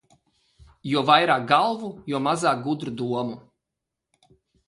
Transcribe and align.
Jo 0.91 1.03
vairāk 1.09 1.43
galvu, 1.51 1.91
jo 2.13 2.21
mazāk 2.29 2.65
gudru 2.69 2.93
domu. 3.03 3.39